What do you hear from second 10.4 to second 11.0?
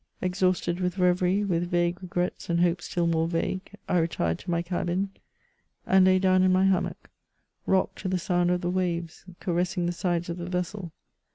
vessel.